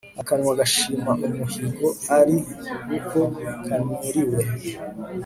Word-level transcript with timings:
akanwa 0.21 0.51
gashima 0.59 1.11
umuhigo 1.27 1.87
ari 2.19 2.37
uko 2.97 3.19
kanuriwe 3.65 4.39